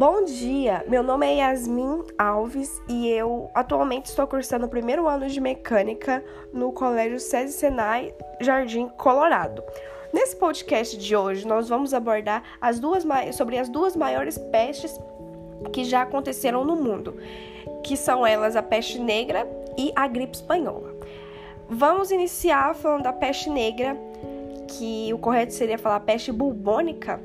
Bom 0.00 0.24
dia, 0.24 0.82
meu 0.88 1.02
nome 1.02 1.26
é 1.26 1.34
Yasmin 1.40 2.06
Alves 2.16 2.80
e 2.88 3.06
eu 3.10 3.50
atualmente 3.52 4.06
estou 4.06 4.26
cursando 4.26 4.64
o 4.64 4.68
primeiro 4.70 5.06
ano 5.06 5.28
de 5.28 5.38
mecânica 5.38 6.24
no 6.54 6.72
Colégio 6.72 7.20
César 7.20 7.52
Senai 7.52 8.14
Jardim 8.40 8.88
Colorado. 8.88 9.62
Nesse 10.10 10.34
podcast 10.36 10.96
de 10.96 11.14
hoje, 11.14 11.46
nós 11.46 11.68
vamos 11.68 11.92
abordar 11.92 12.42
as 12.62 12.80
duas 12.80 13.04
sobre 13.34 13.58
as 13.58 13.68
duas 13.68 13.94
maiores 13.94 14.38
pestes 14.38 14.98
que 15.70 15.84
já 15.84 16.00
aconteceram 16.00 16.64
no 16.64 16.76
mundo, 16.76 17.18
que 17.84 17.94
são 17.94 18.26
elas 18.26 18.56
a 18.56 18.62
peste 18.62 18.98
negra 18.98 19.46
e 19.76 19.92
a 19.94 20.08
gripe 20.08 20.34
espanhola. 20.34 20.94
Vamos 21.68 22.10
iniciar 22.10 22.74
falando 22.74 23.02
da 23.02 23.12
peste 23.12 23.50
negra, 23.50 23.94
que 24.66 25.12
o 25.12 25.18
correto 25.18 25.52
seria 25.52 25.76
falar 25.76 26.00
peste 26.00 26.32
bubônica, 26.32 27.20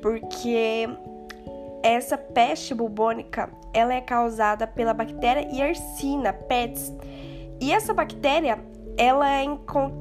porque 0.00 0.88
essa 1.82 2.18
peste 2.18 2.74
bubônica, 2.74 3.50
ela 3.72 3.94
é 3.94 4.00
causada 4.00 4.66
pela 4.66 4.92
bactéria 4.92 5.48
Yersinia 5.52 6.32
pestis. 6.32 6.92
E 7.60 7.72
essa 7.72 7.92
bactéria, 7.92 8.58
ela, 8.96 9.30
é, 9.30 9.44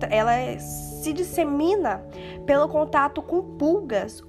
ela 0.09 0.34
é, 0.34 0.57
se 0.59 1.13
dissemina 1.13 2.03
pelo 2.45 2.67
contato 2.67 3.21
com 3.21 3.57
pulgas 3.57 4.23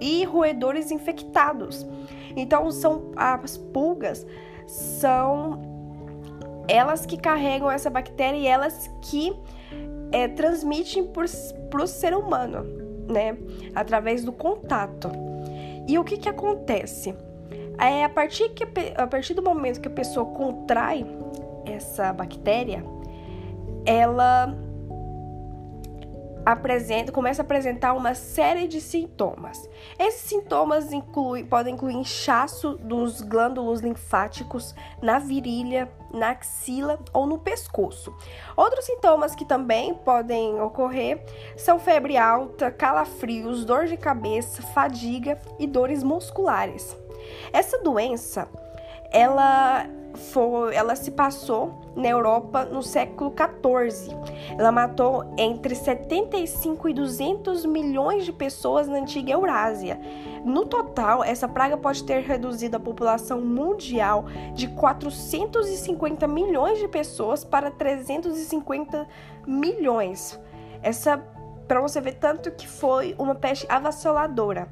e 0.00 0.24
roedores 0.24 0.90
infectados. 0.90 1.86
Então, 2.36 2.70
são 2.70 3.12
as 3.16 3.56
pulgas 3.56 4.26
são 4.66 5.60
elas 6.68 7.04
que 7.04 7.16
carregam 7.16 7.70
essa 7.70 7.90
bactéria 7.90 8.38
e 8.38 8.46
elas 8.46 8.90
que 9.02 9.36
é, 10.10 10.28
transmitem 10.28 11.10
para 11.70 11.82
o 11.82 11.86
ser 11.86 12.14
humano, 12.14 12.64
né? 13.08 13.36
Através 13.74 14.24
do 14.24 14.32
contato. 14.32 15.10
E 15.88 15.98
o 15.98 16.04
que, 16.04 16.16
que 16.16 16.28
acontece? 16.28 17.14
É, 17.78 18.04
a, 18.04 18.08
partir 18.08 18.50
que, 18.50 18.64
a 18.96 19.06
partir 19.06 19.34
do 19.34 19.42
momento 19.42 19.80
que 19.80 19.88
a 19.88 19.90
pessoa 19.90 20.26
contrai 20.26 21.04
essa 21.64 22.12
bactéria, 22.12 22.84
ela 23.84 24.56
apresenta, 26.44 27.12
começa 27.12 27.42
a 27.42 27.44
apresentar 27.44 27.94
uma 27.94 28.14
série 28.14 28.66
de 28.66 28.80
sintomas. 28.80 29.68
Esses 29.98 30.22
sintomas 30.22 30.92
incluem, 30.92 31.44
podem 31.44 31.74
incluir 31.74 31.94
inchaço 31.94 32.76
dos 32.78 33.20
glândulos 33.20 33.80
linfáticos 33.80 34.74
na 35.00 35.18
virilha, 35.18 35.90
na 36.12 36.30
axila 36.30 36.98
ou 37.12 37.26
no 37.26 37.38
pescoço. 37.38 38.14
Outros 38.56 38.84
sintomas 38.84 39.34
que 39.34 39.44
também 39.44 39.94
podem 39.94 40.60
ocorrer 40.60 41.24
são 41.56 41.78
febre 41.78 42.16
alta, 42.16 42.70
calafrios, 42.70 43.64
dor 43.64 43.86
de 43.86 43.96
cabeça, 43.96 44.62
fadiga 44.62 45.40
e 45.58 45.66
dores 45.66 46.02
musculares. 46.02 46.96
Essa 47.52 47.78
doença, 47.78 48.48
ela 49.10 49.86
foi, 50.22 50.74
ela 50.74 50.96
se 50.96 51.10
passou 51.10 51.74
na 51.94 52.08
Europa 52.08 52.64
no 52.64 52.82
século 52.82 53.32
XIV. 53.32 54.16
Ela 54.56 54.72
matou 54.72 55.24
entre 55.36 55.74
75 55.74 56.88
e 56.88 56.94
200 56.94 57.66
milhões 57.66 58.24
de 58.24 58.32
pessoas 58.32 58.88
na 58.88 58.96
antiga 58.96 59.32
Eurásia. 59.32 60.00
No 60.44 60.64
total, 60.64 61.22
essa 61.22 61.46
praga 61.46 61.76
pode 61.76 62.04
ter 62.04 62.20
reduzido 62.20 62.76
a 62.76 62.80
população 62.80 63.40
mundial 63.40 64.24
de 64.54 64.68
450 64.68 66.26
milhões 66.26 66.78
de 66.78 66.88
pessoas 66.88 67.44
para 67.44 67.70
350 67.70 69.06
milhões. 69.46 70.40
Essa, 70.82 71.18
para 71.68 71.80
você 71.80 72.00
ver 72.00 72.14
tanto 72.14 72.50
que 72.52 72.66
foi 72.66 73.14
uma 73.18 73.34
peste 73.34 73.66
avassaladora 73.68 74.68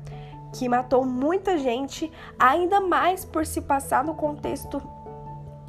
que 0.53 0.69
matou 0.69 1.05
muita 1.05 1.59
gente, 1.59 2.11
ainda 2.39 2.81
mais 2.81 3.25
por 3.25 3.47
se 3.47 3.61
passar 3.61 4.05
no 4.05 4.15
contexto 4.15 4.83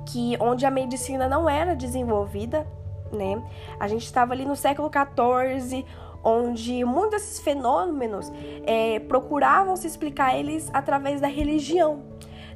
que 0.06 0.38
onde 0.40 0.66
a 0.66 0.72
medicina 0.72 1.28
não 1.28 1.50
era 1.50 1.76
desenvolvida, 1.76 2.66
né? 3.12 3.42
A 3.80 3.88
gente 3.88 4.06
estava 4.06 4.34
ali 4.34 4.46
no 4.46 4.56
século 4.56 4.90
XIV, 4.90 5.86
onde 6.24 6.84
muitos 6.86 7.12
desses 7.12 7.40
fenômenos 7.40 8.32
é, 8.66 9.00
procuravam 9.00 9.76
se 9.76 9.88
explicar 9.88 10.38
eles 10.38 10.70
através 10.74 11.20
da 11.20 11.28
religião. 11.28 12.04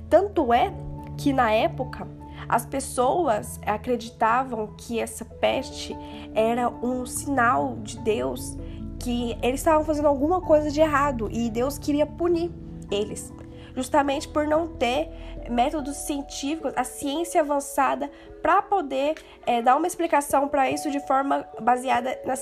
Tanto 0.10 0.54
é 0.54 0.74
que 1.18 1.34
na 1.34 1.52
época 1.52 2.08
as 2.48 2.66
pessoas 2.66 3.60
acreditavam 3.66 4.68
que 4.78 5.00
essa 5.00 5.26
peste 5.26 5.96
era 6.34 6.70
um 6.70 7.06
sinal 7.06 7.78
de 7.82 7.98
Deus, 8.00 8.56
que 9.00 9.38
eles 9.42 9.62
estavam 9.62 9.84
fazendo 9.84 10.08
alguma 10.08 10.42
coisa 10.42 10.70
de 10.70 10.80
errado 10.80 11.28
e 11.32 11.50
Deus 11.50 11.78
queria 11.78 12.06
punir 12.06 12.52
eles 12.92 13.34
justamente 13.76 14.28
por 14.28 14.48
não 14.48 14.68
ter 14.68 15.10
métodos 15.50 15.98
científicos, 15.98 16.74
a 16.76 16.84
ciência 16.84 17.42
avançada, 17.42 18.10
para 18.42 18.62
poder 18.62 19.16
é, 19.46 19.62
dar 19.62 19.76
uma 19.76 19.88
explicação 19.88 20.48
para 20.48 20.70
isso 20.70 20.90
de 20.90 21.00
forma 21.06 21.48
baseada 21.60 22.20
na 22.26 22.36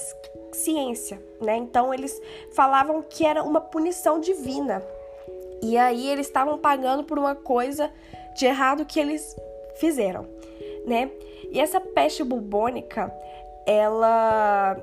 ciência, 0.53 1.21
né? 1.41 1.55
Então 1.57 1.93
eles 1.93 2.21
falavam 2.53 3.01
que 3.01 3.25
era 3.25 3.43
uma 3.43 3.61
punição 3.61 4.19
divina. 4.19 4.83
E 5.61 5.77
aí 5.77 6.09
eles 6.09 6.27
estavam 6.27 6.57
pagando 6.57 7.03
por 7.03 7.17
uma 7.17 7.35
coisa 7.35 7.89
de 8.35 8.45
errado 8.45 8.85
que 8.85 8.99
eles 8.99 9.35
fizeram, 9.75 10.27
né? 10.85 11.09
E 11.51 11.59
essa 11.59 11.79
peste 11.79 12.23
bubônica, 12.23 13.13
ela 13.65 14.77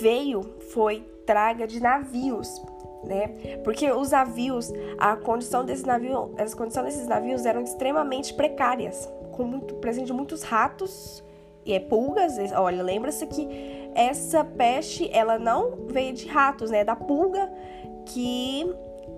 veio, 0.00 0.40
foi 0.72 1.04
traga 1.24 1.66
de 1.66 1.80
navios 1.80 2.60
né? 3.06 3.58
Porque 3.62 3.90
os 3.90 4.10
navios, 4.10 4.72
a 4.98 5.16
condição 5.16 5.64
desse 5.64 5.86
navio, 5.86 6.34
as 6.38 6.54
condições 6.54 6.84
desses 6.84 7.06
navios 7.06 7.44
eram 7.46 7.62
extremamente 7.62 8.34
precárias, 8.34 9.08
com 9.32 9.44
muito 9.44 9.74
presente 9.74 10.06
de 10.06 10.12
muitos 10.12 10.42
ratos 10.42 11.22
e 11.64 11.72
é, 11.72 11.80
pulgas. 11.80 12.36
Olha, 12.52 12.82
lembra-se 12.82 13.26
que 13.26 13.48
essa 13.94 14.44
peste 14.44 15.08
ela 15.12 15.38
não 15.38 15.86
veio 15.88 16.12
de 16.12 16.26
ratos, 16.26 16.70
né? 16.70 16.78
É 16.80 16.84
da 16.84 16.96
pulga 16.96 17.50
que 18.06 18.74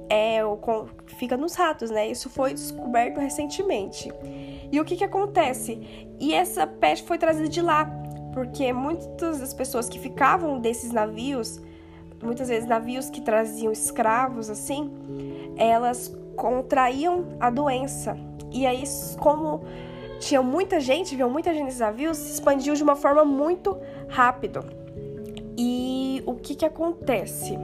é 0.08 0.44
o 0.44 0.58
fica 1.18 1.36
nos 1.36 1.54
ratos, 1.54 1.90
né? 1.90 2.08
Isso 2.08 2.28
foi 2.30 2.54
descoberto 2.54 3.18
recentemente. 3.18 4.12
E 4.70 4.80
o 4.80 4.84
que 4.84 4.96
que 4.96 5.04
acontece? 5.04 6.08
E 6.18 6.34
essa 6.34 6.66
peste 6.66 7.06
foi 7.06 7.18
trazida 7.18 7.48
de 7.48 7.60
lá, 7.60 7.90
porque 8.32 8.72
muitas 8.72 9.40
das 9.40 9.54
pessoas 9.54 9.88
que 9.88 9.98
ficavam 9.98 10.60
desses 10.60 10.92
navios 10.92 11.60
muitas 12.22 12.48
vezes 12.48 12.68
navios 12.68 13.10
que 13.10 13.20
traziam 13.20 13.72
escravos 13.72 14.50
assim, 14.50 14.90
elas 15.56 16.14
contraíam 16.36 17.36
a 17.40 17.50
doença. 17.50 18.16
E 18.52 18.66
aí, 18.66 18.84
como 19.18 19.62
tinha 20.18 20.42
muita 20.42 20.80
gente, 20.80 21.16
viu 21.16 21.28
muita 21.28 21.52
gente 21.52 21.64
nesses 21.64 21.80
navios, 21.80 22.16
se 22.16 22.32
expandiu 22.34 22.74
de 22.74 22.82
uma 22.82 22.96
forma 22.96 23.24
muito 23.24 23.76
rápida. 24.08 24.64
E 25.58 26.22
o 26.26 26.34
que 26.34 26.54
que 26.54 26.64
acontece? 26.64 27.58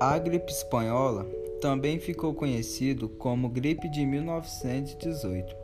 A 0.00 0.18
gripe 0.18 0.50
espanhola 0.52 1.26
também 1.64 1.98
ficou 1.98 2.34
conhecido 2.34 3.08
como 3.08 3.48
gripe 3.48 3.88
de 3.88 4.04
1918. 4.04 5.56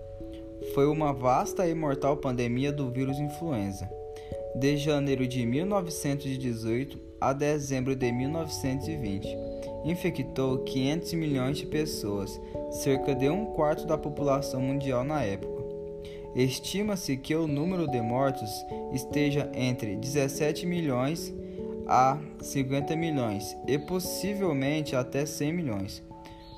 Foi 0.75 0.87
uma 0.87 1.12
vasta 1.12 1.69
e 1.69 1.75
mortal 1.75 2.16
pandemia 2.16 2.72
do 2.72 2.91
vírus 2.91 3.19
influenza. 3.19 3.87
De 4.56 4.78
janeiro 4.78 5.29
de 5.29 5.44
1918 5.44 6.99
a 7.20 7.35
dezembro 7.35 7.94
de 7.94 8.11
1920, 8.11 9.29
infectou 9.85 10.61
500 10.61 11.12
milhões 11.12 11.58
de 11.58 11.67
pessoas, 11.67 12.41
cerca 12.70 13.14
de 13.14 13.29
um 13.29 13.44
quarto 13.52 13.87
da 13.87 13.99
população 13.99 14.62
mundial 14.62 15.05
na 15.05 15.23
época. 15.23 15.62
Estima-se 16.35 17.14
que 17.19 17.35
o 17.35 17.47
número 17.47 17.87
de 17.87 18.00
mortos 18.00 18.50
esteja 18.94 19.52
entre 19.52 19.97
17 19.97 20.64
milhões 20.64 21.31
a 21.90 22.16
50 22.40 22.94
milhões 22.94 23.56
e 23.66 23.76
possivelmente 23.76 24.94
até 24.94 25.26
100 25.26 25.52
milhões, 25.52 26.02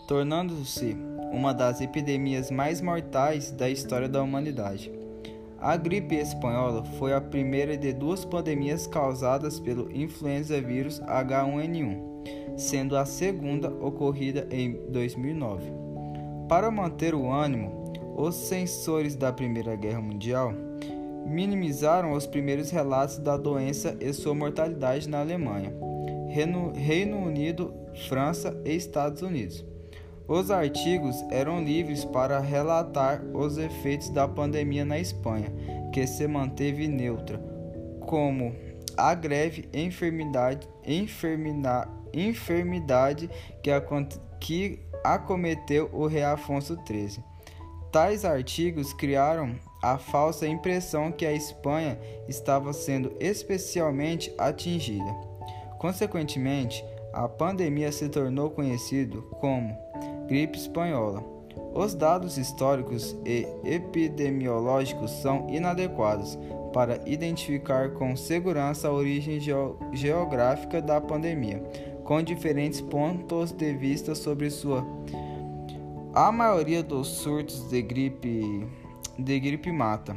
tornando-se 0.06 0.94
uma 1.32 1.54
das 1.54 1.80
epidemias 1.80 2.50
mais 2.50 2.82
mortais 2.82 3.50
da 3.50 3.70
história 3.70 4.10
da 4.10 4.22
humanidade. 4.22 4.92
A 5.58 5.74
gripe 5.76 6.16
espanhola 6.16 6.84
foi 6.98 7.14
a 7.14 7.20
primeira 7.20 7.78
de 7.78 7.94
duas 7.94 8.26
pandemias 8.26 8.86
causadas 8.86 9.58
pelo 9.58 9.90
influenza 9.96 10.60
vírus 10.60 11.00
H1N1, 11.00 12.58
sendo 12.58 12.94
a 12.94 13.06
segunda 13.06 13.70
ocorrida 13.70 14.46
em 14.50 14.72
2009. 14.90 15.72
Para 16.46 16.70
manter 16.70 17.14
o 17.14 17.30
ânimo, 17.30 17.90
os 18.16 18.34
censores 18.34 19.16
da 19.16 19.32
Primeira 19.32 19.74
Guerra 19.76 20.02
Mundial 20.02 20.52
minimizaram 21.26 22.12
os 22.12 22.26
primeiros 22.26 22.70
relatos 22.70 23.18
da 23.18 23.36
doença 23.36 23.96
e 24.00 24.12
sua 24.12 24.34
mortalidade 24.34 25.08
na 25.08 25.20
Alemanha, 25.20 25.72
Reino, 26.28 26.72
Reino 26.72 27.18
Unido, 27.18 27.74
França 28.08 28.56
e 28.64 28.74
Estados 28.74 29.22
Unidos. 29.22 29.64
Os 30.26 30.50
artigos 30.50 31.16
eram 31.30 31.62
livres 31.62 32.04
para 32.04 32.38
relatar 32.38 33.22
os 33.34 33.58
efeitos 33.58 34.08
da 34.08 34.26
pandemia 34.26 34.84
na 34.84 34.98
Espanha, 34.98 35.52
que 35.92 36.06
se 36.06 36.26
manteve 36.26 36.88
neutra, 36.88 37.38
como 38.00 38.54
a 38.96 39.14
greve, 39.14 39.68
enfermidade, 39.72 40.68
enfermidade, 40.86 41.90
enfermidade 42.14 43.28
que, 43.62 43.70
que 44.40 44.80
acometeu 45.02 45.90
o 45.92 46.06
rei 46.06 46.22
Afonso 46.22 46.78
XIII. 46.86 47.22
Tais 47.90 48.24
artigos 48.24 48.92
criaram 48.92 49.54
a 49.82 49.98
falsa 49.98 50.46
impressão 50.46 51.10
que 51.10 51.26
a 51.26 51.32
Espanha 51.32 51.98
estava 52.28 52.72
sendo 52.72 53.12
especialmente 53.18 54.32
atingida. 54.38 55.12
Consequentemente, 55.78 56.84
a 57.12 57.28
pandemia 57.28 57.90
se 57.90 58.08
tornou 58.08 58.50
conhecido 58.50 59.22
como 59.40 59.76
gripe 60.28 60.56
espanhola. 60.56 61.22
Os 61.74 61.94
dados 61.94 62.38
históricos 62.38 63.16
e 63.26 63.46
epidemiológicos 63.64 65.10
são 65.10 65.48
inadequados 65.50 66.38
para 66.72 67.00
identificar 67.06 67.90
com 67.90 68.16
segurança 68.16 68.88
a 68.88 68.92
origem 68.92 69.40
geográfica 69.92 70.80
da 70.80 71.00
pandemia, 71.00 71.62
com 72.04 72.22
diferentes 72.22 72.80
pontos 72.80 73.52
de 73.52 73.74
vista 73.74 74.14
sobre 74.14 74.48
sua. 74.48 74.86
A 76.14 76.30
maioria 76.30 76.82
dos 76.82 77.08
surtos 77.08 77.68
de 77.68 77.82
gripe 77.82 78.66
de 79.18 79.38
gripe 79.38 79.70
mata, 79.70 80.16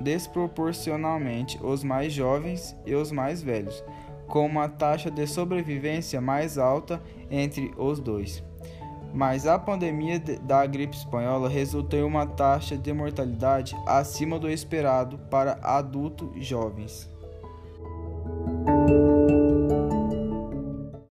desproporcionalmente 0.00 1.58
os 1.62 1.84
mais 1.84 2.12
jovens 2.12 2.76
e 2.86 2.94
os 2.94 3.12
mais 3.12 3.42
velhos, 3.42 3.84
com 4.26 4.46
uma 4.46 4.68
taxa 4.68 5.10
de 5.10 5.26
sobrevivência 5.26 6.20
mais 6.20 6.56
alta 6.56 7.02
entre 7.30 7.72
os 7.76 8.00
dois. 8.00 8.42
Mas 9.12 9.46
a 9.46 9.58
pandemia 9.58 10.20
da 10.20 10.64
gripe 10.66 10.96
espanhola 10.96 11.48
resultou 11.48 11.98
em 11.98 12.04
uma 12.04 12.26
taxa 12.26 12.76
de 12.76 12.92
mortalidade 12.92 13.76
acima 13.86 14.38
do 14.38 14.48
esperado 14.48 15.18
para 15.30 15.58
adultos 15.62 16.28
jovens. 16.46 17.10